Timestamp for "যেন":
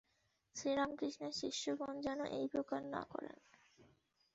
2.01-2.19